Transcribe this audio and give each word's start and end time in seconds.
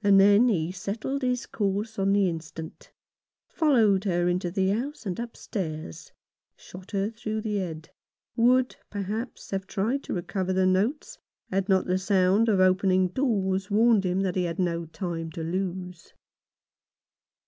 And 0.00 0.20
then 0.20 0.46
he 0.48 0.70
settled 0.70 1.22
his 1.22 1.44
course 1.44 1.98
on 1.98 2.12
the 2.12 2.28
instant; 2.28 2.92
followed 3.48 4.04
her 4.04 4.28
into 4.28 4.48
the 4.48 4.68
house 4.68 5.04
and 5.04 5.18
upstairs; 5.18 6.12
shot 6.56 6.92
her 6.92 7.10
through 7.10 7.40
the 7.40 7.56
head— 7.56 7.90
would, 8.36 8.76
perhaps, 8.90 9.50
have 9.50 9.66
tried 9.66 10.04
to 10.04 10.14
recover 10.14 10.52
the 10.52 10.66
notes, 10.66 11.18
had 11.50 11.68
not 11.68 11.86
the 11.86 11.98
sound 11.98 12.48
of 12.48 12.60
opening 12.60 13.08
doors 13.08 13.68
warned 13.68 14.04
him 14.06 14.20
that 14.20 14.36
he 14.36 14.44
had 14.44 14.60
no 14.60 14.84
time 14.86 15.32
to 15.32 15.42
lose. 15.42 16.12